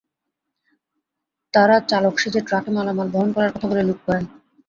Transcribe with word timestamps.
তাঁরা 1.53 1.77
চালক 1.89 2.15
সেজে 2.17 2.41
ট্রাকে 2.47 2.69
মালামাল 2.71 3.07
বহন 3.11 3.29
করার 3.35 3.51
কথা 3.53 3.67
বলে 3.69 3.83
লুট 3.83 3.99
করেন। 4.05 4.25